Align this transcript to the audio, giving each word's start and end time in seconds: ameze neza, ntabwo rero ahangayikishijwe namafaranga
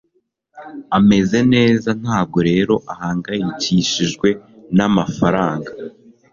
ameze 0.97 1.39
neza, 1.53 1.89
ntabwo 2.01 2.37
rero 2.49 2.75
ahangayikishijwe 2.93 4.29
namafaranga 4.75 5.71